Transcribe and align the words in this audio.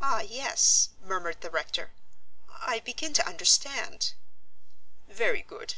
"Ah, 0.00 0.20
yes," 0.20 0.90
murmured 1.00 1.40
the 1.40 1.50
rector. 1.50 1.90
"I 2.48 2.78
begin 2.78 3.12
to 3.14 3.26
understand." 3.26 4.12
"Very 5.08 5.42
good. 5.42 5.72